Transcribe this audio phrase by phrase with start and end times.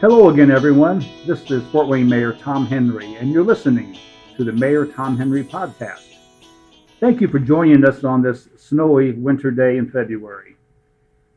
[0.00, 1.04] Hello again, everyone.
[1.26, 3.98] This is Fort Wayne Mayor Tom Henry, and you're listening
[4.38, 6.14] to the Mayor Tom Henry podcast.
[7.00, 10.56] Thank you for joining us on this snowy winter day in February.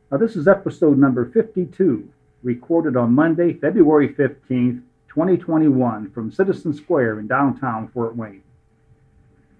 [0.09, 2.07] Now, this is episode number 52,
[2.41, 8.43] recorded on Monday, February 15th, 2021, from Citizen Square in downtown Fort Wayne.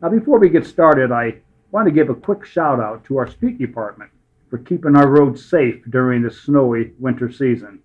[0.02, 1.40] Now, before we get started, I
[1.72, 4.12] want to give a quick shout out to our street department
[4.50, 7.83] for keeping our roads safe during this snowy winter season.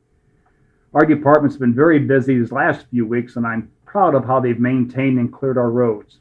[0.95, 4.59] Our department's been very busy these last few weeks, and I'm proud of how they've
[4.59, 6.19] maintained and cleared our roads.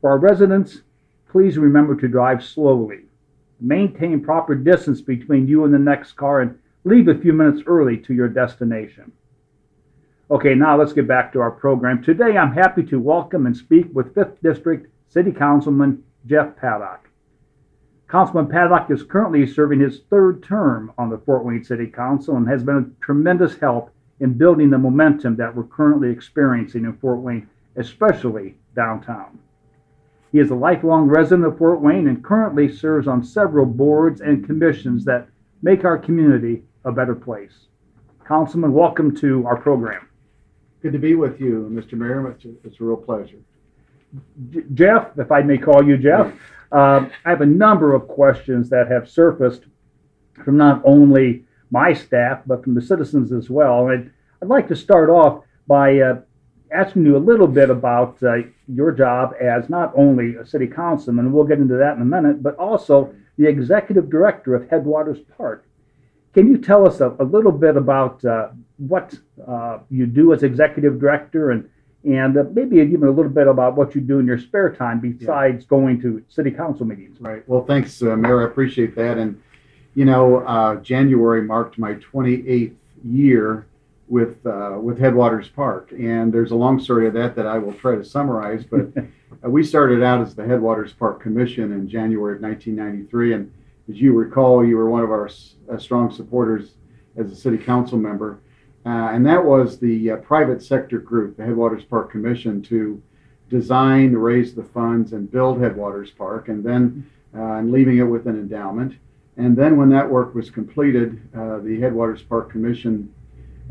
[0.00, 0.82] For our residents,
[1.30, 3.00] please remember to drive slowly.
[3.58, 7.96] Maintain proper distance between you and the next car and leave a few minutes early
[7.98, 9.12] to your destination.
[10.30, 12.02] Okay, now let's get back to our program.
[12.02, 17.09] Today I'm happy to welcome and speak with 5th District City Councilman Jeff Paddock.
[18.10, 22.48] Councilman Paddock is currently serving his third term on the Fort Wayne City Council and
[22.48, 27.20] has been a tremendous help in building the momentum that we're currently experiencing in Fort
[27.20, 29.38] Wayne, especially downtown.
[30.32, 34.44] He is a lifelong resident of Fort Wayne and currently serves on several boards and
[34.44, 35.28] commissions that
[35.62, 37.66] make our community a better place.
[38.26, 40.08] Councilman, welcome to our program.
[40.82, 41.92] Good to be with you, Mr.
[41.92, 42.28] Mayor.
[42.32, 43.38] It's a, it's a real pleasure.
[44.50, 46.32] J- Jeff, if I may call you Jeff,
[46.72, 49.64] um, I have a number of questions that have surfaced
[50.44, 53.88] from not only my staff, but from the citizens as well.
[53.88, 54.10] And
[54.42, 56.20] I'd, like to start off by uh,
[56.72, 58.36] asking you a little bit about uh,
[58.68, 62.04] your job as not only a city councilman, and we'll get into that in a
[62.04, 65.64] minute, but also the executive director of Headwaters Park.
[66.32, 69.14] Can you tell us a, a little bit about uh, what
[69.46, 71.68] uh, you do as executive director and
[72.04, 75.00] and uh, maybe even a little bit about what you do in your spare time
[75.00, 75.68] besides yeah.
[75.68, 77.20] going to city council meetings.
[77.20, 77.46] Right.
[77.48, 78.42] Well, thanks, uh, Mayor.
[78.42, 79.18] I appreciate that.
[79.18, 79.40] And,
[79.94, 82.74] you know, uh, January marked my 28th
[83.04, 83.66] year
[84.10, 87.72] with uh, with Headwaters Park, and there's a long story of that that I will
[87.72, 88.64] try to summarize.
[88.64, 88.88] But
[89.44, 93.52] uh, we started out as the Headwaters Park Commission in January of 1993, and
[93.88, 95.30] as you recall, you were one of our
[95.70, 96.72] uh, strong supporters
[97.16, 98.40] as a city council member.
[98.86, 103.02] Uh, and that was the uh, private sector group, the Headwaters Park Commission, to
[103.50, 108.26] design, raise the funds, and build Headwaters Park, and then uh, and leaving it with
[108.26, 108.94] an endowment.
[109.36, 113.12] And then when that work was completed, uh, the Headwaters Park Commission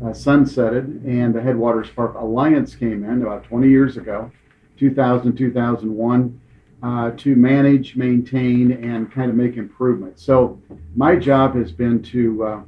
[0.00, 4.30] uh, sunsetted, and the Headwaters Park Alliance came in about 20 years ago,
[4.78, 6.40] 2000, 2001.
[6.82, 10.24] Uh, to manage, maintain, and kind of make improvements.
[10.24, 10.58] So,
[10.96, 12.62] my job has been to uh,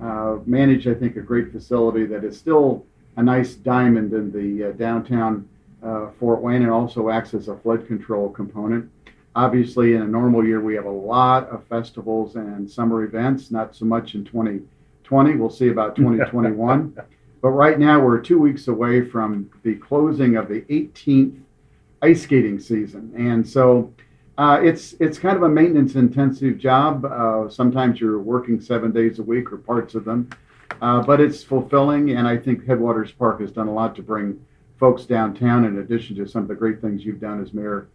[0.00, 2.84] manage, I think, a great facility that is still
[3.16, 5.48] a nice diamond in the uh, downtown
[5.82, 8.90] uh, Fort Wayne and also acts as a flood control component.
[9.34, 13.74] Obviously, in a normal year, we have a lot of festivals and summer events, not
[13.76, 15.36] so much in 2020.
[15.36, 16.96] We'll see about 2021.
[17.42, 21.40] but right now, we're two weeks away from the closing of the 18th
[22.02, 23.12] ice skating season.
[23.16, 23.92] And so
[24.38, 27.04] uh, it's it's kind of a maintenance intensive job.
[27.04, 30.28] Uh, sometimes you're working seven days a week or parts of them,
[30.82, 32.10] uh, but it's fulfilling.
[32.10, 34.38] And I think Headwaters Park has done a lot to bring
[34.78, 35.64] folks downtown.
[35.64, 37.88] In addition to some of the great things you've done as mayor,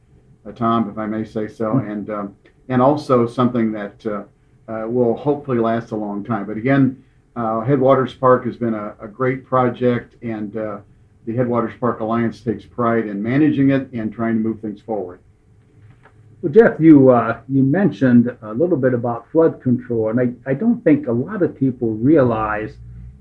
[0.47, 1.91] uh, Tom, if I may say so, mm-hmm.
[1.91, 2.35] and um,
[2.69, 4.24] and also something that uh,
[4.68, 6.47] uh, will hopefully last a long time.
[6.47, 7.03] But again,
[7.35, 13.06] Headwaters Park has been a, a great project, and the Headwaters Park Alliance takes pride
[13.06, 15.19] in managing it and trying to move things forward.
[16.41, 20.56] Well, Jeff, you uh, you mentioned a little bit about flood control, and I, I
[20.56, 22.78] don't think a lot of people realize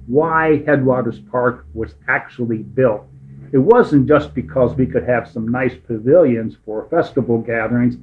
[0.06, 3.04] why Headwaters Park was actually built.
[3.52, 7.96] It wasn't just because we could have some nice pavilions for festival gatherings,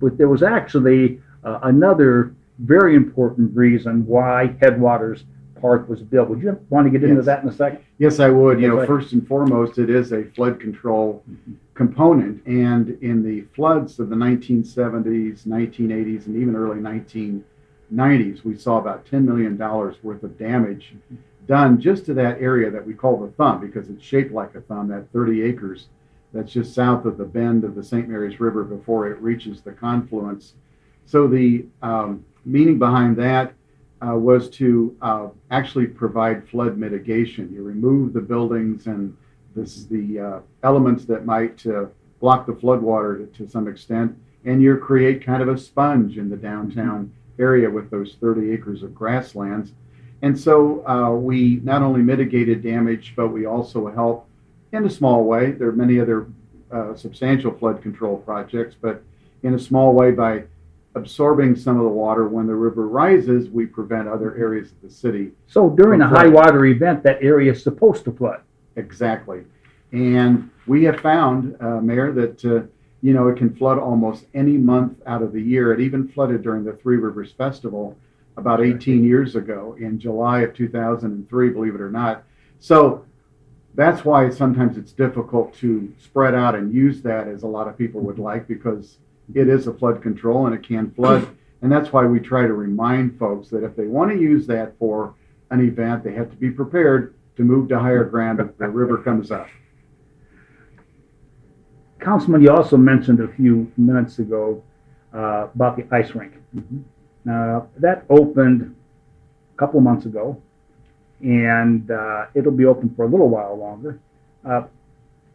[0.00, 5.24] but there was actually uh, another very important reason why Headwaters
[5.60, 6.30] Park was built.
[6.30, 7.84] Would you want to get into that in a second?
[7.98, 8.58] Yes, I would.
[8.58, 11.52] You know, first and foremost, it is a flood control mm-hmm.
[11.74, 18.78] Component, and in the floods of the 1970s, 1980s, and even early 1990s, we saw
[18.78, 20.94] about 10 million dollars worth of damage
[21.46, 24.60] done just to that area that we call the thumb because it's shaped like a
[24.60, 24.88] thumb.
[24.88, 25.88] That 30 acres
[26.32, 28.08] that's just south of the bend of the St.
[28.08, 30.54] Mary's River before it reaches the confluence.
[31.04, 33.52] So the um, meaning behind that
[34.06, 37.52] uh, was to uh, actually provide flood mitigation.
[37.52, 39.16] You remove the buildings and
[39.54, 41.86] this is the uh, elements that might uh,
[42.20, 46.28] block the floodwater to, to, some extent, and you create kind of a sponge in
[46.28, 49.72] the downtown area with those 30 acres of grasslands.
[50.22, 54.28] And so uh, we not only mitigated damage, but we also help
[54.70, 55.50] in a small way.
[55.50, 56.26] There are many other
[56.70, 59.02] uh, substantial flood control projects, but
[59.42, 60.44] in a small way by
[60.94, 62.28] absorbing some of the water.
[62.28, 65.32] When the river rises, we prevent other areas of the city.
[65.46, 68.42] So during a high water event, that area is supposed to flood.
[68.76, 69.44] Exactly.
[69.92, 72.62] And we have found, uh, Mayor, that, uh,
[73.02, 75.72] you know, it can flood almost any month out of the year.
[75.72, 77.96] It even flooded during the Three Rivers Festival
[78.36, 82.24] about 18 years ago in July of 2003, believe it or not.
[82.60, 83.04] So
[83.74, 87.76] that's why sometimes it's difficult to spread out and use that as a lot of
[87.76, 88.98] people would like because
[89.34, 91.28] it is a flood control and it can flood.
[91.60, 94.78] And that's why we try to remind folks that if they want to use that
[94.78, 95.14] for
[95.50, 98.98] an event, they have to be prepared to move to higher ground if the river
[98.98, 99.48] comes up.
[102.00, 104.62] Councilman, you also mentioned a few minutes ago
[105.14, 106.32] uh, about the ice rink.
[107.24, 108.74] Now, that opened
[109.54, 110.40] a couple months ago,
[111.20, 114.00] and uh, it'll be open for a little while longer.
[114.44, 114.62] Uh,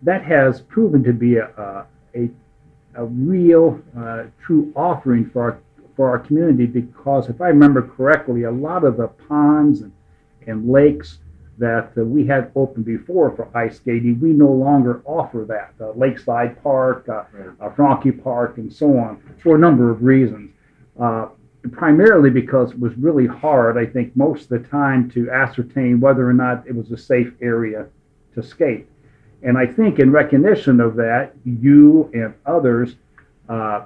[0.01, 1.85] that has proven to be a, a,
[2.15, 2.29] a,
[2.95, 5.59] a real, uh, true offering for our,
[5.95, 9.93] for our community because, if I remember correctly, a lot of the ponds and,
[10.45, 11.19] and lakes
[11.57, 15.73] that uh, we had open before for ice skating, we no longer offer that.
[15.83, 17.49] Uh, Lakeside Park, uh, Right.
[17.59, 20.51] uh, Franke Park, and so on, for a number of reasons.
[20.99, 21.27] Uh,
[21.71, 26.27] primarily because it was really hard, I think, most of the time to ascertain whether
[26.29, 27.87] or not it was a safe area
[28.35, 28.87] to skate.
[29.43, 32.95] And I think in recognition of that, you and others
[33.49, 33.85] uh,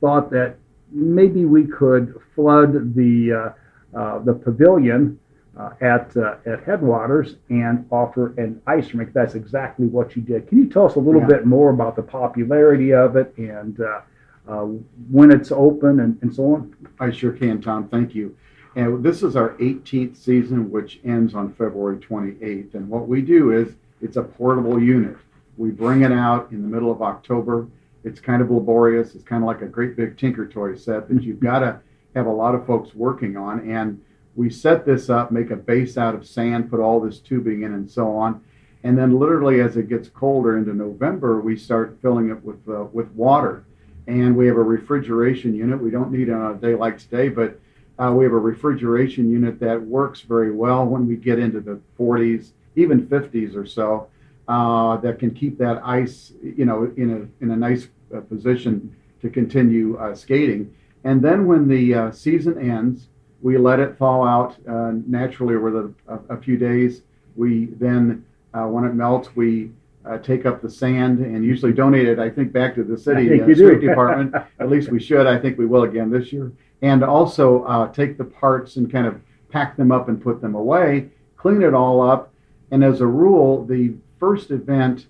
[0.00, 0.56] thought that
[0.92, 3.54] maybe we could flood the
[3.94, 5.18] uh, uh, the pavilion
[5.60, 9.12] uh, at uh, at Headwaters and offer an ice rink.
[9.12, 10.48] That's exactly what you did.
[10.48, 11.26] Can you tell us a little Yeah.
[11.26, 14.00] bit more about the popularity of it and uh,
[14.48, 14.64] uh,
[15.10, 16.74] when it's open and, and so on?
[16.98, 17.88] I sure can, Tom.
[17.88, 18.36] Thank you.
[18.76, 22.74] And this is our 18th season, which ends on February 28th.
[22.74, 25.16] And what we do is it's a portable unit.
[25.58, 27.66] We bring it out in the middle of October.
[28.04, 29.14] It's kind of laborious.
[29.14, 31.80] It's kind of like a great big Tinker Toy set that you've got to
[32.14, 33.68] have a lot of folks working on.
[33.68, 34.00] And
[34.40, 37.74] we set this up, make a base out of sand, put all this tubing in,
[37.74, 38.42] and so on.
[38.84, 42.84] And then, literally, as it gets colder into November, we start filling it with uh,
[42.84, 43.64] with water
[44.06, 45.80] and we have a refrigeration unit.
[45.80, 47.58] We don't need it on a day like today, but
[47.98, 51.80] uh, we have a refrigeration unit that works very well when we get into the
[51.98, 54.08] 40s, even 50s or so,
[54.48, 58.94] uh, that can keep that ice, you know, in a in a nice uh, position
[59.20, 60.74] to continue uh, skating.
[61.04, 63.08] And then when the uh, season ends,
[63.42, 67.02] we let it thaw out uh, naturally over the, a, a few days.
[67.36, 69.70] We then, uh, when it melts, we
[70.04, 73.40] uh, take up the sand and usually donate it, I think, back to the city
[73.40, 74.34] uh, street department.
[74.60, 75.26] At least we should.
[75.26, 76.52] I think we will again this year.
[76.82, 79.20] And also uh, take the parts and kind of
[79.50, 82.32] pack them up and put them away, clean it all up.
[82.70, 85.06] And as a rule, the first event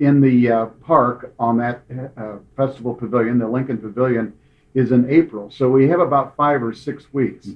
[0.00, 1.82] in the uh, park on that
[2.16, 4.32] uh, festival pavilion, the Lincoln Pavilion,
[4.74, 5.50] is in April.
[5.50, 7.48] So we have about five or six weeks.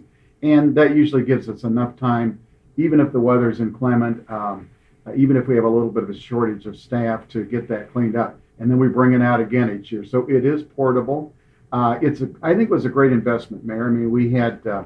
[0.43, 2.39] And that usually gives us enough time,
[2.77, 4.71] even if the weather is inclement, um,
[5.07, 7.69] uh, even if we have a little bit of a shortage of staff to get
[7.69, 8.39] that cleaned up.
[8.61, 10.05] And then we bring it out again each year.
[10.05, 11.33] So it is portable.
[11.73, 13.89] Uh, it's a, I think it was a great investment, Mayor.
[13.89, 14.85] I mean, we had uh,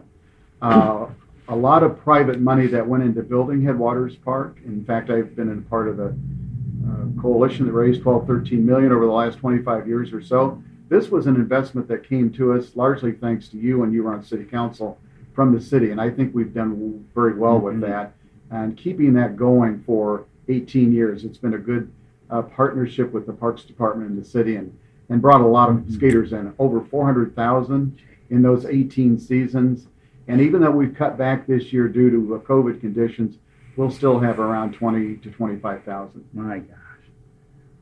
[0.63, 1.07] uh,
[1.49, 4.59] a lot of private money that went into building Headwaters Park.
[4.65, 8.91] In fact, I've been in part of the uh, coalition that raised 12, 13 million
[8.91, 10.63] over the last 25 years or so.
[10.93, 14.13] This was an investment that came to us largely thanks to you when you were
[14.13, 14.99] on city council
[15.33, 15.91] from the city.
[15.91, 17.81] And I think we've done very well with Mhm.
[17.81, 18.13] that
[18.51, 21.25] and keeping that going for 18 years.
[21.25, 21.91] It's been a good
[22.29, 24.71] uh, partnership with the Parks Department and the city and,
[25.09, 25.93] and brought a lot of Mhm.
[25.93, 27.95] skaters in, over 400,000
[28.29, 29.89] in those 18 seasons.
[30.29, 33.39] And even though we've cut back this year due to COVID conditions,
[33.79, 36.25] we'll still have around 20 to 25,000.
[36.35, 37.09] My gosh,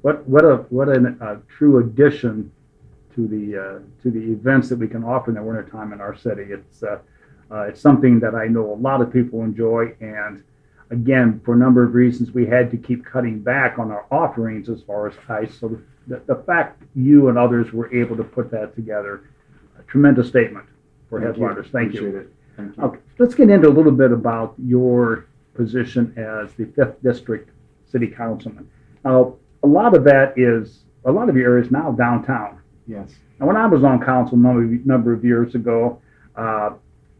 [0.03, 2.53] what what a what a uh, true addition
[3.21, 6.17] to the uh, to the events that we can offer in the wintertime in our
[6.17, 6.45] city.
[6.51, 6.99] It's uh,
[7.51, 10.43] uh, it's something that I know a lot of people enjoy, and
[10.91, 14.69] again, for a number of reasons, we had to keep cutting back on our offerings
[14.69, 15.55] as far as ice.
[15.59, 19.31] So the, the fact you and others were able to put that together,
[19.79, 20.67] a tremendous statement
[21.09, 21.43] for Thank you.
[21.43, 21.71] Headwaters.
[21.71, 22.01] Thank you.
[22.01, 22.35] Appreciate it.
[22.57, 22.83] Thank you.
[22.85, 27.51] Okay, let's get into a little bit about your position as the fifth district
[27.87, 28.71] city councilman.
[29.05, 32.60] Now, a lot of that is a lot of your area is now downtown.
[32.91, 33.09] Yes.
[33.39, 36.03] Now, when I was on council a number of, number of years ago,
[36.37, 36.71] uh,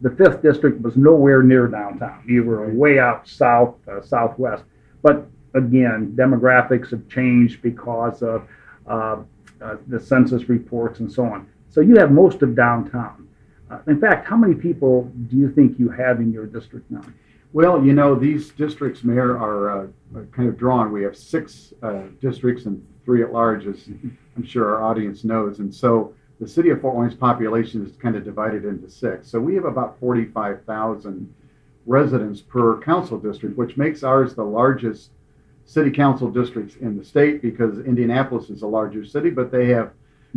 [0.01, 2.25] the fifth district was nowhere near downtown.
[2.27, 4.65] You were way out south, uh, southwest.
[5.03, 8.49] But again, demographics have changed because of
[8.89, 9.19] uh,
[9.63, 11.49] uh, the census reports and so on.
[11.69, 13.29] So you have most of downtown.
[13.71, 17.05] Uh, in fact, how many people do you think you have in your district now?
[17.53, 19.87] Well, you know, these districts, Mayor, are uh,
[20.17, 20.91] are kind of drawn.
[20.91, 23.89] We have six uh, districts and three at large, as
[24.41, 25.59] I'm sure our audience knows.
[25.59, 29.29] And so the city of Fort Wayne's population is kind of divided into six.
[29.29, 31.35] So we have about 45,000
[31.85, 35.11] residents per council district, which makes ours the largest
[35.67, 39.91] city council districts in the state because Indianapolis is a larger city, but they have,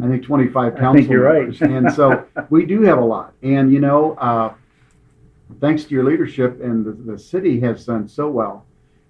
[0.04, 1.62] I think, 25 council I think you're members.
[1.62, 1.72] right.
[1.72, 3.34] and so we do have a lot.
[3.42, 4.54] And, you know, uh,
[5.62, 8.66] thanks to your leadership, and the, the city has done so well.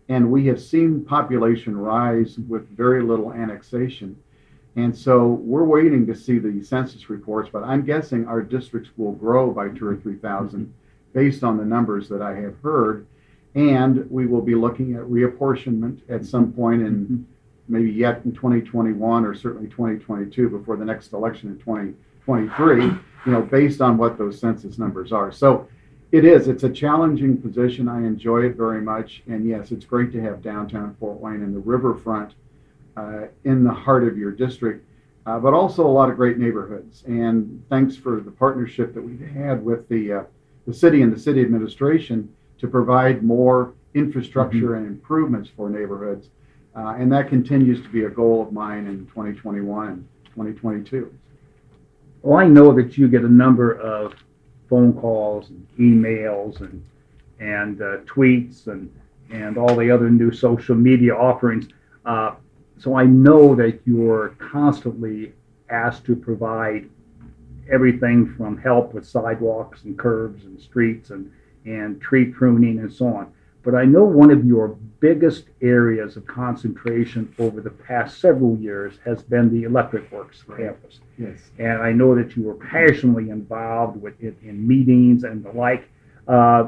[0.09, 4.15] And we have seen population rise with very little annexation.
[4.75, 9.11] And so we're waiting to see the census reports, but I'm guessing our districts will
[9.11, 10.73] grow by two or 3,000
[11.13, 13.05] based on the numbers that I have heard.
[13.53, 17.23] And we will be looking at reapportionment at some point in mm-hmm.
[17.67, 23.43] maybe yet in 2021 or certainly 2022 before the next election in 2023, you know,
[23.43, 25.31] based on what those census numbers are.
[25.31, 25.67] So
[26.11, 27.87] it is, it's a challenging position.
[27.87, 29.21] I enjoy it very much.
[29.27, 32.33] And yes, it's great to have downtown Fort Wayne and the riverfront
[33.43, 34.85] in the heart of your district,
[35.25, 37.03] uh, but also a lot of great neighborhoods.
[37.05, 40.23] And thanks for the partnership that we've had with the, uh,
[40.67, 46.29] the city and the city administration to provide more infrastructure and improvements for neighborhoods.
[46.75, 51.13] Uh, and that continues to be a goal of mine in 2021 and 2022.
[52.23, 54.15] Well, I know that you get a number of
[54.69, 56.83] phone calls and emails and
[57.39, 58.91] and uh, tweets and
[59.31, 61.67] and all the other new social media offerings.
[62.05, 62.35] Uh,
[62.83, 65.31] so I know that you're constantly
[65.69, 66.89] asked to provide
[67.71, 71.31] everything from help with sidewalks and curbs and streets and
[71.65, 73.31] and tree pruning and so on.
[73.63, 78.95] But I know one of your biggest areas of concentration over the past several years
[79.05, 80.59] has been the Electric Works Right.
[80.63, 80.99] campus.
[81.17, 81.39] Yes.
[81.59, 85.87] And I know that you were passionately involved with it in meetings and the like.
[86.27, 86.67] Uh,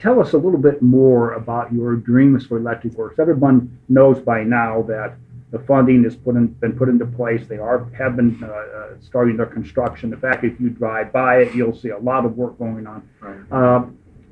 [0.00, 3.18] tell us a little bit more about your dreams for Electric Works.
[3.18, 5.14] Everyone knows by now that
[5.50, 7.46] the funding has put in, been put into place.
[7.46, 10.12] They are have been uh, uh, starting their construction.
[10.12, 13.08] In fact, if you drive by it, you'll see a lot of work going on.
[13.20, 13.40] Right.
[13.52, 13.86] Uh,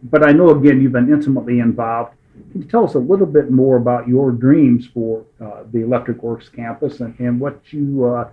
[0.04, 2.14] but I know again you've been intimately involved.
[2.52, 6.22] Can you tell us a little bit more about your dreams for uh, the Electric
[6.22, 8.30] Works campus and, and what you uh,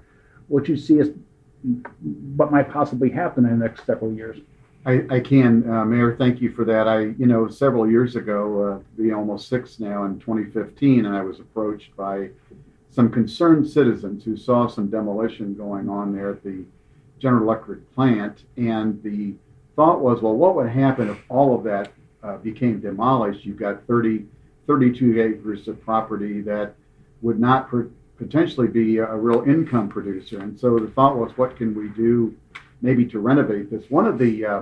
[0.48, 1.10] what you see as
[2.36, 4.38] what might possibly happen in the next several years?
[4.86, 6.15] I, I can, uh, Mayor.
[6.15, 6.88] Thank you for that.
[6.88, 11.24] I, you know, several years ago, uh, be almost six now, in 2015, and I
[11.24, 12.30] was approached by
[12.92, 16.63] some concerned citizens who saw some demolition going on there at the
[17.18, 19.34] General Electric plant, and the
[19.75, 21.92] thought was, well, what would happen if all of that
[22.24, 23.44] uh, became demolished?
[23.44, 24.25] You've got 30,
[24.68, 26.75] 32 acres of property that
[27.22, 27.72] would not
[28.18, 32.36] potentially be a real income producer, and so the thought was, what can we do?
[32.86, 33.89] Maybe to renovate this.
[33.89, 34.62] One of the, uh,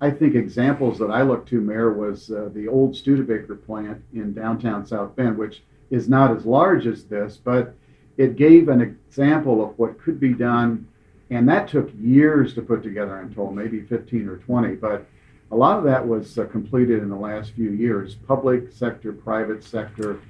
[0.00, 4.32] I think, examples that I looked to, Mayor, was uh, the old Studebaker plant in
[4.32, 7.74] downtown South Bend, which is not as large as this, but
[8.16, 10.86] it gave an example of what could be done.
[11.30, 14.76] And that took years to put together, I'm told, maybe 15 or 20.
[14.76, 15.04] But
[15.50, 18.14] a lot of that was uh, completed in the last few years.
[18.14, 20.20] Public sector, private sector,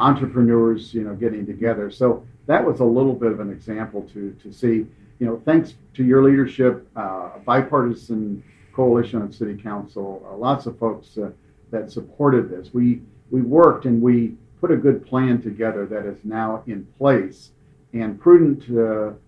[0.00, 1.90] entrepreneurs, you know, getting together.
[1.90, 4.86] So that was a little bit of an example to to see
[5.18, 10.66] you know, thanks to your leadership, uh, a bipartisan coalition of city council, uh, lots
[10.66, 11.30] of folks uh,
[11.70, 12.72] that supported this.
[12.72, 17.50] We we worked and we put a good plan together that is now in place.
[17.92, 18.68] And prudent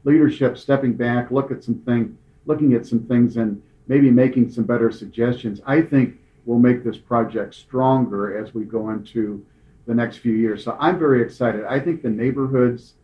[0.05, 2.17] leadership, stepping back, look at some thing,
[2.47, 5.61] looking at some things, and maybe making some better suggestions.
[5.67, 9.45] I think will make this project stronger as we go into
[9.87, 10.65] the next few years.
[10.65, 11.65] So I'm very excited.
[11.65, 12.95] I think the neighborhoods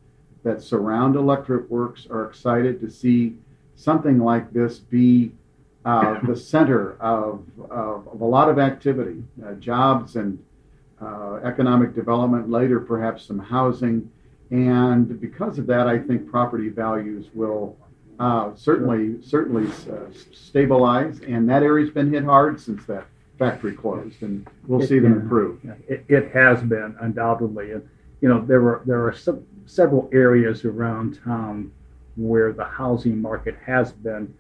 [0.47, 3.35] that surround Electric Works are excited to see
[3.75, 5.33] something like this be
[5.85, 10.43] uh, the center of, of, of, a lot of activity, uh, jobs and
[11.03, 14.09] uh, economic development, later perhaps some housing.
[14.51, 17.77] And because of that, I think property values will
[18.21, 21.21] uh, certainly certainly uh, stabilize.
[21.23, 23.05] And that area's been hit hard since that
[23.37, 25.59] factory closed, and we'll see them improve.
[25.89, 27.89] It, it has been undoubtedly, and
[28.21, 31.71] you know there were there are some several areas around town
[32.17, 34.33] where the housing market has been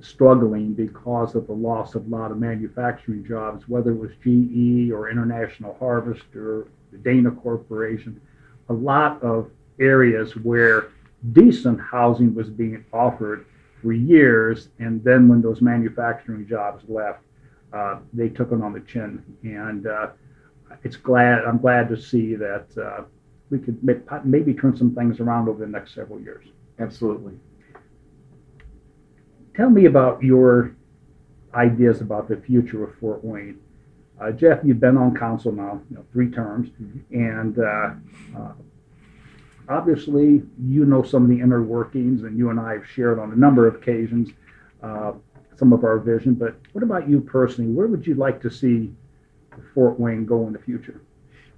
[0.00, 4.90] struggling because of the loss of a lot of manufacturing jobs, whether it was GE
[4.90, 8.20] or International Harvest or the Dana Corporation.
[8.68, 10.88] A lot of areas where
[11.32, 13.46] decent housing was being offered
[13.80, 17.20] for years, and then when those manufacturing jobs left,
[17.72, 19.24] uh, they took it on the chin.
[19.42, 20.10] And uh,
[20.82, 23.04] it's glad I'm glad to see that uh,
[23.52, 23.78] we could
[24.24, 26.46] maybe turn some things around over the next several years.
[26.80, 27.34] Absolutely.
[29.54, 30.74] Tell me about your
[31.54, 33.60] ideas about the future of Fort Wayne.
[34.18, 37.14] Uh, Jeff, you've been on council now, you know, three terms, mm-hmm.
[37.14, 38.52] and uh, uh,
[39.68, 43.32] obviously, you know some of the inner workings, and you and I have shared on
[43.32, 44.30] a number of occasions
[44.82, 45.12] uh,
[45.56, 46.34] some of our vision.
[46.34, 47.70] But what about you personally?
[47.70, 48.94] Where would you like to see
[49.74, 51.02] Fort Wayne go in the future?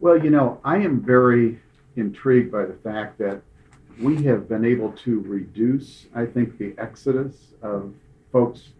[0.01, 1.61] Well, you know, I am very
[1.97, 3.43] intrigued by the fact that
[4.01, 7.95] we have been able to reduce, I think, the exodus of
[8.33, 8.71] folks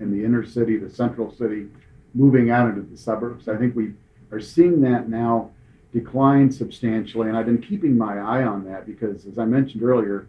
[0.00, 1.68] in the inner city, the central city,
[2.14, 3.48] moving out into the suburbs.
[3.48, 3.92] I think we
[4.30, 5.50] are seeing that now
[5.92, 10.26] decline substantially, and I've been keeping my eye on that because, as I mentioned earlier,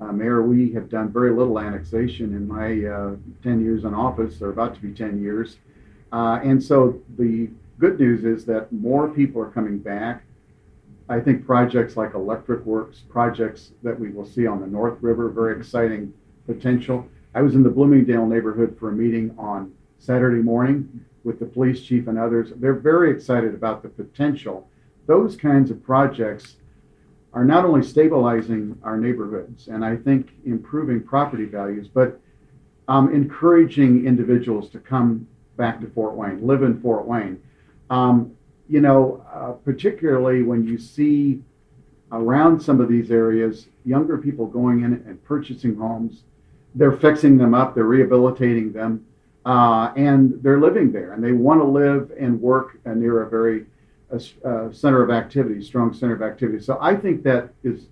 [0.00, 4.40] uh, Mayor, we have done very little annexation in my uh, 10 years in office,
[4.40, 5.58] or about to be 10 years.
[6.12, 10.22] Uh, and so the good news is that more people are coming back.
[11.10, 15.28] I think projects like Electric Works, projects that we will see on the North River,
[15.28, 16.14] very exciting
[16.46, 17.04] potential.
[17.34, 21.82] I was in the Bloomingdale neighborhood for a meeting on Saturday morning with the police
[21.82, 22.52] chief and others.
[22.54, 24.68] They're very excited about the potential.
[25.06, 26.56] Those kinds of projects
[27.32, 32.20] are not only stabilizing our neighborhoods and I think improving property values, but
[32.86, 35.26] um, encouraging individuals to come
[35.56, 37.42] back to Fort Wayne, live in Fort Wayne.
[37.90, 38.36] Um,
[38.70, 41.42] you know, uh, particularly when you see
[42.12, 46.22] around some of these areas younger people going in and purchasing homes,
[46.74, 49.04] they're fixing them up, they're rehabilitating them,
[49.44, 53.66] uh, and they're living there, and they want to live and work near a very
[54.10, 54.16] a,
[54.48, 56.62] a center of activity, strong center of activity.
[56.62, 57.86] So I think that is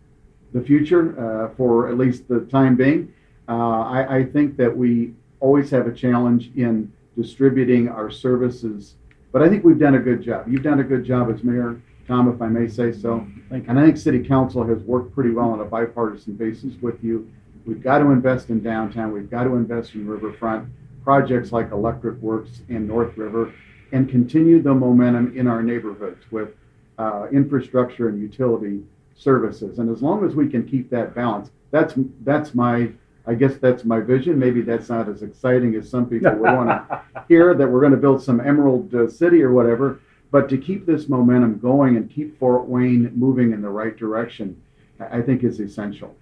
[0.52, 3.12] the future uh, for at least the time being.
[3.48, 8.96] Uh, I, I, think that we always have a challenge in distributing our services,
[9.32, 10.48] but I think we've done a good job.
[10.48, 13.26] You've done a good job as mayor, Tom, if I may say so.
[13.50, 17.30] And I think City Council has worked pretty well on a bipartisan basis with you.
[17.66, 19.12] We've got to invest in downtown.
[19.12, 20.68] We've got to invest in riverfront
[21.04, 23.52] projects like Electric Works and North River
[23.92, 26.50] and continue the momentum in our neighborhoods with
[26.98, 28.82] uh, infrastructure and utility
[29.14, 29.78] services.
[29.78, 31.94] And as long as we can keep that balance, that's
[32.24, 32.90] that's my
[33.28, 34.38] I guess that's my vision.
[34.38, 37.92] Maybe that's not as exciting as some people would want to hear that we're going
[37.92, 40.00] to build some Emerald uh, City or whatever.
[40.30, 44.60] But to keep this momentum going and keep Fort Wayne moving in the right direction,
[44.98, 46.16] I think is essential.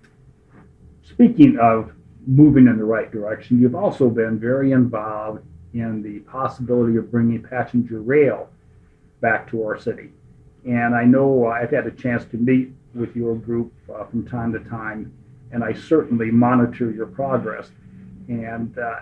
[1.04, 1.92] Speaking of
[2.26, 7.40] moving in the right direction, you've also been very involved in the possibility of bringing
[7.42, 8.48] passenger rail
[9.20, 10.10] back to our city.
[10.66, 14.52] And I know I've had a chance to meet with your group uh, from time
[14.54, 15.12] to time,
[15.52, 17.70] and I certainly monitor your progress.
[18.28, 19.00] And uh,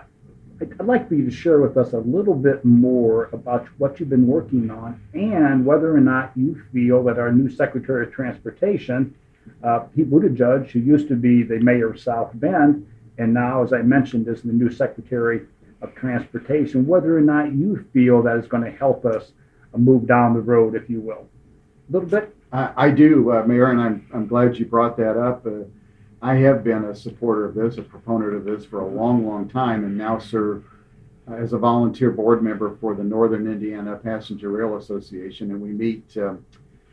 [0.61, 4.09] I'd like for you to share with us a little bit more about what you've
[4.09, 9.13] been working on and whether or not you feel that our new Secretary of Transportation,
[9.63, 13.73] uh, Pete Buttigieg, who used to be the mayor of South Bend, and now, as
[13.73, 15.41] I mentioned, is the new Secretary
[15.81, 19.31] of transportation, whether or not you feel that is going to help us
[19.75, 21.27] move down the road, if you will.
[21.89, 22.35] A little bit?
[22.51, 25.45] I, I do, uh, Mayor, and I'm, I'm glad you brought that up.
[25.45, 25.65] Uh,
[26.25, 29.47] I have been a supporter of this, a proponent of this for a long, long
[29.47, 30.63] time, and now serve
[31.29, 35.69] uh, as a volunteer board member for the Northern Indiana Passenger Rail Association, and we
[35.69, 36.33] meet uh,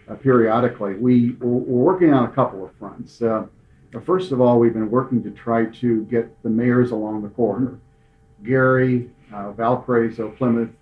[0.07, 0.97] uh, periodically.
[0.97, 3.23] We, we're, working on a couple of fronts.
[3.23, 3.47] Uh,
[4.05, 7.79] first of all, we've been working to try to get the mayors along the corridor
[8.45, 10.73] Gary, uh, Valparaiso, Plymouth,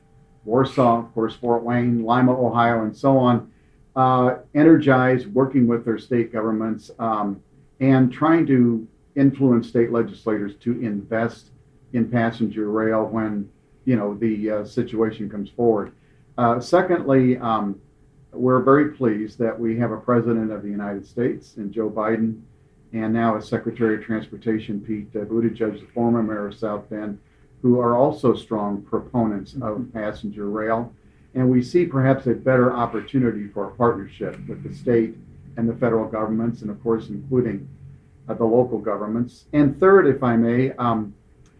[0.44, 3.52] Warsaw, of course, Fort Wayne, Lima, Ohio, and so on,
[3.94, 7.40] uh, energized working with their state governments um,
[7.80, 11.50] and trying to influence state legislators to invest
[11.92, 13.50] in passenger rail when
[13.84, 15.92] you know the uh, situation comes forward.
[16.38, 17.80] Uh, secondly, um,
[18.32, 22.40] we're very pleased that we have a president of the United States and Joe Biden,
[22.92, 27.18] and now a Secretary of Transportation Pete Buttigieg, the former mayor of South Bend,
[27.62, 29.98] who are also strong proponents of mm-hmm.
[29.98, 30.92] passenger rail.
[31.34, 35.14] And we see perhaps a better opportunity for a partnership with the state
[35.56, 37.68] and the federal governments, and of course, including
[38.28, 39.46] uh, the local governments.
[39.52, 41.14] And third, if I may, um,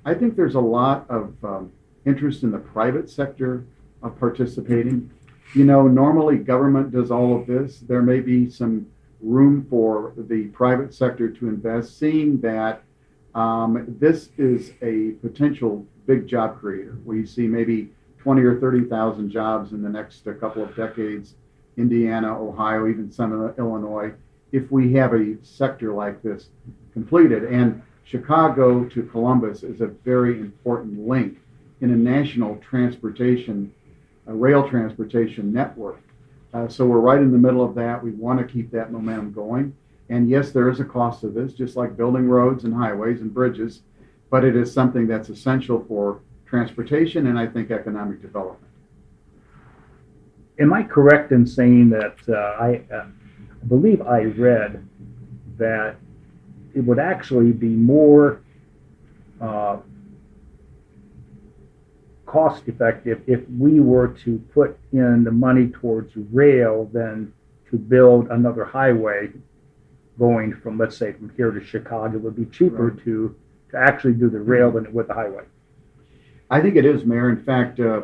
[0.05, 1.73] I think there's a lot of um,
[2.07, 3.65] interest in the private sector
[4.03, 5.11] of participating.
[5.55, 7.81] You know, normally government does all of this.
[7.81, 8.87] There may be some
[9.21, 12.83] room for the private sector to invest, seeing that
[13.35, 16.97] um, this is a potential big job creator.
[17.05, 21.35] We see maybe 20 or 30,000 jobs in the next couple of decades,
[21.77, 24.13] Indiana, Ohio, even some of Illinois,
[24.53, 26.49] if we have a sector like this
[26.93, 27.45] completed.
[27.45, 31.39] And Chicago to Columbus is a very important link
[31.81, 33.73] in a national transportation,
[34.27, 36.01] a rail transportation network.
[36.53, 38.03] Uh, so we're right in the middle of that.
[38.03, 39.75] We want to keep that momentum going.
[40.09, 43.33] And yes, there is a cost to this, just like building roads and highways and
[43.33, 43.83] bridges,
[44.29, 48.70] but it is something that's essential for transportation and I think economic development.
[50.61, 53.07] Am I correct in saying that uh, I uh,
[53.69, 54.87] believe I read
[55.57, 55.97] that
[56.75, 58.43] it would actually be more
[59.41, 59.79] uh,
[62.27, 67.33] cost effective if we were to put in the money towards rail than
[67.71, 69.31] to build another highway
[70.19, 72.17] going from, let's say, from here to Chicago.
[72.17, 73.05] It would be cheaper Right.
[73.05, 73.35] to,
[73.71, 75.45] to actually do the rail than it would the highway.
[76.51, 77.31] I think it is, Mayor.
[77.31, 78.03] In fact, uh,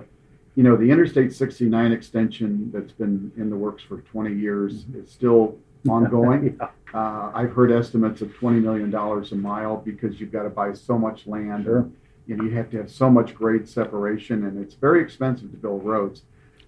[0.56, 5.10] you know, the Interstate 69 extension that's been in the works for 20 years is
[5.10, 5.56] still
[5.88, 6.56] ongoing.
[6.58, 10.72] Yeah, Uh, I've heard estimates of $20 million a mile because you've got to buy
[10.72, 11.64] so much land.
[11.64, 11.88] Sure.
[12.26, 15.56] You know, you have to have so much grade separation, and it's very expensive to
[15.58, 16.22] build roads.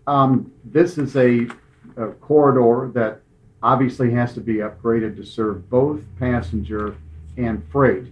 [0.07, 1.49] Um, this is a,
[1.97, 3.23] a corridor that
[3.63, 6.95] obviously has to be upgraded to serve both passenger
[7.39, 8.05] and freight.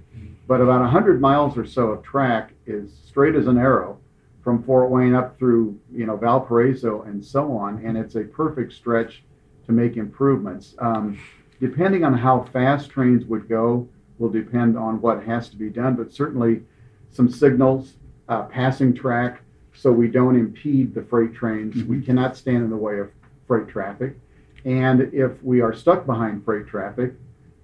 [0.48, 3.98] But about 100 miles or so of track is straight as an arrow
[4.46, 8.72] from Fort Wayne up through, you know, Valparaiso and so on, and it's a perfect
[8.72, 9.24] stretch
[9.66, 10.76] to make improvements.
[10.78, 11.18] Um,
[11.58, 13.88] depending on how fast trains would go
[14.20, 16.62] will depend on what has to be done, but certainly
[17.10, 17.94] some signals,
[18.28, 19.40] uh, passing track,
[19.74, 21.82] so we don't impede the freight trains.
[21.82, 23.10] We cannot stand in the way of
[23.48, 24.14] freight traffic.
[24.64, 27.14] And if we are stuck behind freight traffic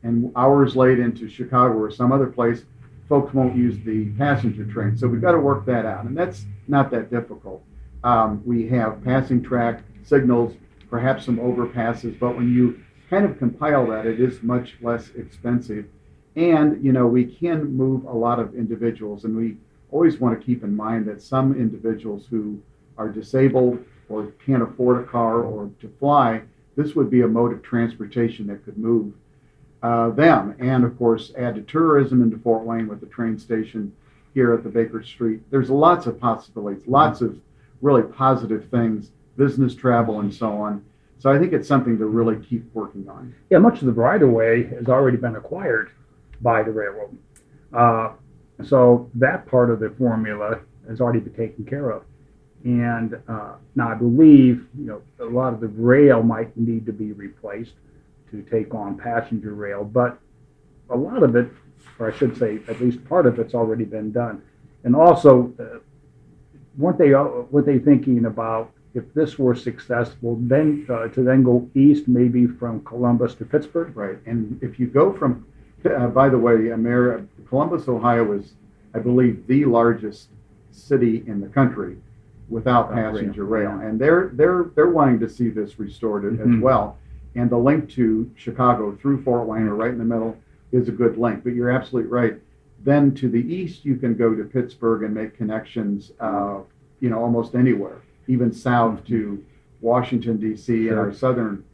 [0.02, 2.64] and hours late into Chicago or some other place,
[3.08, 4.96] folks won't use the passenger train.
[4.96, 7.62] So we've got to work that out, and that's not that difficult.
[8.04, 10.54] Um, we have passing track signals,
[10.90, 15.86] perhaps some overpasses, but when you kind of compile that, it is much less expensive.
[16.34, 19.56] And, you know, we can move a lot of individuals, and we
[19.90, 22.60] always want to keep in mind that some individuals who
[22.96, 26.42] are disabled or can't afford a car or to fly,
[26.76, 29.12] this would be a mode of transportation that could move
[29.82, 30.54] uh, them.
[30.58, 33.94] And of course, add to tourism into Fort Wayne with the train station
[34.34, 35.40] here at the Baker Street.
[35.50, 37.38] There's lots of possibilities, lots of
[37.80, 40.84] really positive things, business travel and so on.
[41.18, 43.34] So I think it's something to really keep working on.
[43.50, 45.90] Yeah, much of the right of way has already been acquired
[46.40, 47.16] by the railroad.
[47.72, 48.12] Uh,
[48.64, 52.04] so that part of the formula has already been taken care of.
[52.64, 56.92] And uh, now I believe you know a lot of the rail might need to
[56.92, 57.72] be replaced
[58.30, 60.18] to take on passenger rail, but
[60.90, 61.48] a lot of it,
[61.98, 64.42] or I should say, at least part of it's already been done.
[64.84, 65.78] And also, uh,
[66.76, 71.68] weren't they were they thinking about if this were successful, then uh, to then go
[71.74, 73.96] east, maybe from Columbus to Pittsburgh?
[73.96, 74.18] Right.
[74.26, 75.46] And if you go from,
[75.84, 78.52] uh, by the way, Amer- Columbus, Ohio is,
[78.94, 80.28] I believe, the largest
[80.70, 81.96] city in the country
[82.48, 83.78] without rail, passenger rail.
[83.80, 83.88] yeah.
[83.88, 86.60] And they're, they're, they're wanting to see this restored as Mhm.
[86.60, 86.98] well.
[87.34, 90.36] And the link to Chicago through Fort Wayne or right in the middle
[90.72, 91.44] is a good link.
[91.44, 92.34] But you're absolutely right.
[92.84, 96.58] Then to the east, you can go to Pittsburgh and make connections, uh,
[97.00, 99.44] you know, almost anywhere, even south to
[99.80, 100.88] Washington D.C.
[100.88, 101.64] and our southern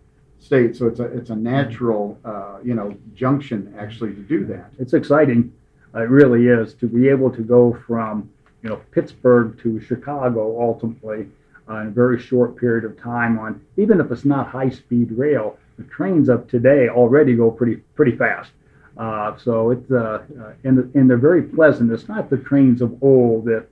[0.40, 0.78] states.
[0.78, 4.70] So it's a it's a natural, uh, you know, junction actually to do that.
[4.78, 5.52] It's exciting.
[5.94, 8.28] It really is to be able to go from
[8.62, 11.28] you know Pittsburgh to Chicago ultimately
[11.68, 15.12] uh, in a very short period of time on even if it's not high speed
[15.12, 15.58] rail.
[15.78, 18.50] The trains of today already go pretty pretty fast.
[18.98, 21.92] Uh, so it's uh, uh, and and they're very pleasant.
[21.92, 23.66] It's not the trains of old that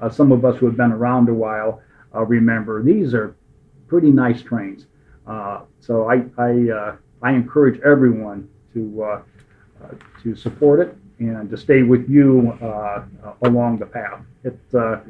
[0.00, 1.82] uh, some of us who have been around a while
[2.14, 2.82] uh, remember.
[2.82, 3.34] These are
[3.88, 4.86] pretty nice trains.
[5.26, 9.22] Uh, so I I, I encourage everyone to
[10.22, 12.56] to support it and to stay with you
[13.42, 14.20] along the path.
[14.44, 15.00] It, uh,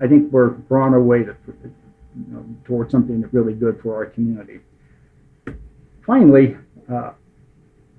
[0.00, 3.80] I think we're, we're on our way to, you know, towards something that's really good
[3.80, 4.60] for our community.
[6.04, 6.56] Finally,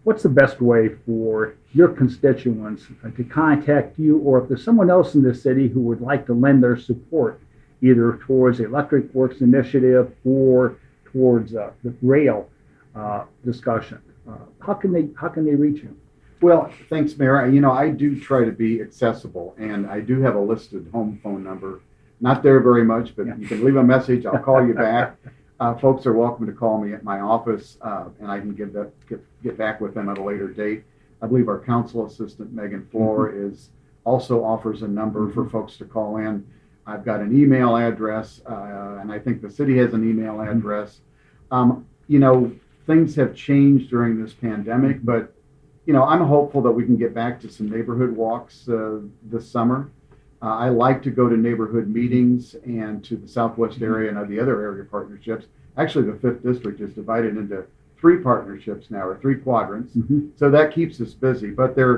[0.05, 2.85] what's the best way for your constituents
[3.17, 6.33] to contact you, or if there's someone else in the city who would like to
[6.33, 7.41] lend their support,
[7.81, 10.77] either towards the Electric Works Initiative or
[11.11, 12.47] towards uh, the rail
[12.95, 13.99] uh, discussion?
[14.29, 15.95] Uh, how can they how can they reach you?
[16.41, 17.47] Well, thanks, Mayor.
[17.47, 21.19] You know, I do try to be accessible, and I do have a listed home
[21.23, 21.81] phone number.
[22.21, 23.35] Not there very much, but Yeah.
[23.37, 24.25] you can leave a message.
[24.25, 25.17] I'll call you back.
[25.57, 28.73] Uh, folks are welcome to call me at my office, uh, and I can give
[28.73, 30.83] that get, get back with them at a later date.
[31.21, 33.69] I believe our council assistant Megan Floor is
[34.03, 36.45] also offers a number for folks to call in.
[36.85, 40.99] I've got an email address, uh, and I think the city has an email address.
[41.51, 42.51] Um, you know,
[42.85, 45.33] things have changed during this pandemic, but
[45.85, 49.49] you know, I'm hopeful that we can get back to some neighborhood walks uh, this
[49.49, 49.89] summer.
[50.45, 54.39] Uh, I like to go to neighborhood meetings and to the Southwest area and the
[54.39, 55.47] other area partnerships.
[55.75, 57.65] Actually, the fifth district is divided into
[57.97, 59.95] three partnerships now, or three quadrants.
[59.95, 60.29] Mhm.
[60.35, 61.49] So that keeps us busy.
[61.49, 61.89] But there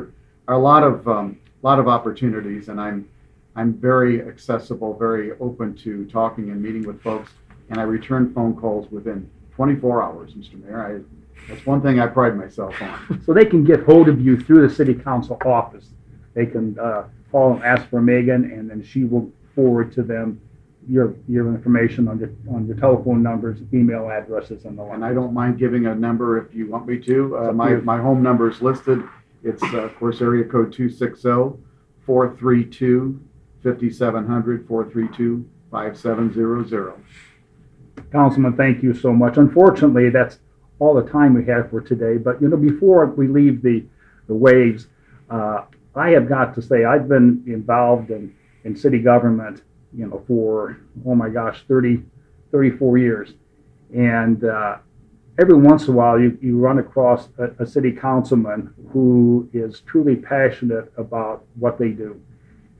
[0.47, 3.09] are a lot of um, lot of opportunities, and I'm
[3.57, 7.33] I'm very accessible, very open to talking and meeting with folks.
[7.69, 10.63] And I return phone calls within 24 hours, Mr.
[10.63, 11.03] Mayor.
[11.49, 13.21] That's one thing I pride myself on.
[13.25, 15.89] So they can get hold of you through the city council office.
[16.33, 17.03] They can uh,
[17.37, 20.41] call and ask for Megan, and then she will forward to them
[20.89, 24.95] your your information on your on your telephone numbers, email addresses, and the like.
[24.95, 27.37] And I don't mind giving a number if you want me to.
[27.37, 29.03] Uh, my, my home number is listed.
[29.43, 31.61] It's, uh, of course, area code 260
[32.05, 33.19] 432
[33.63, 36.93] 5700 432 5700.
[38.11, 39.37] Councilman, thank you so much.
[39.37, 40.39] Unfortunately, that's
[40.79, 42.17] all the time we have for today.
[42.17, 43.85] But you know, before we leave the
[44.27, 44.87] the waves,
[45.29, 45.63] uh,
[45.97, 50.77] I have got to say I've been involved in in city government, you know, for
[51.05, 52.03] oh my gosh, 30,
[52.51, 53.33] 34 years,
[53.95, 54.77] and uh,
[55.39, 59.81] every once in a while you, you run across a, a city councilman who is
[59.81, 62.19] truly passionate about what they do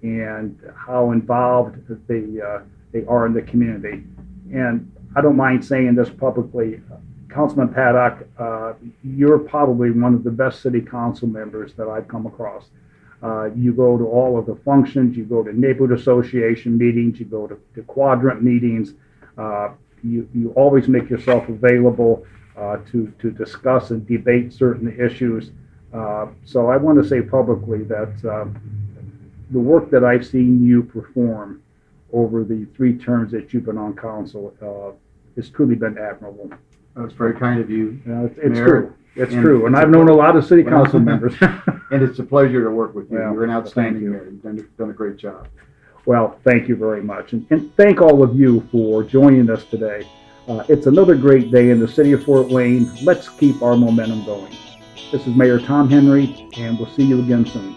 [0.01, 1.77] and how involved
[2.07, 2.59] they uh,
[2.91, 4.03] they are in the community.
[4.53, 6.81] And I don't mind saying this publicly,
[7.29, 12.25] Councilman Paddock, uh, you're probably one of the best city council members that I've come
[12.25, 12.69] across.
[13.23, 17.25] Uh, you go to all of the functions, you go to neighborhood association meetings, you
[17.25, 18.93] go to, to quadrant meetings.
[19.37, 19.69] Uh,
[20.03, 22.25] you, you always make yourself available
[22.55, 25.51] uh, to, to discuss and debate certain issues.
[25.93, 28.61] Uh, so I want to say publicly that um,
[29.51, 31.63] the work that I've seen you perform
[32.13, 34.95] over the three terms that you've been on council uh,
[35.35, 36.51] has truly been admirable.
[36.95, 37.99] That's very kind of you.
[38.05, 38.93] It's, it's true.
[39.17, 39.65] It's and true.
[39.65, 41.33] And it's I've known a lot of city council members.
[41.89, 43.17] And it's a pleasure to work with you.
[43.17, 44.09] Well, You're an outstanding you.
[44.11, 44.25] mayor.
[44.25, 45.47] You've done, done a great job.
[46.05, 47.31] Well, thank you very much.
[47.31, 50.05] And, and thank all of you for joining us today.
[50.49, 52.93] Uh, it's another great day in the city of Fort Wayne.
[53.03, 54.53] Let's keep our momentum going.
[55.11, 57.73] This is Mayor Tom Henry, and we'll see you again soon.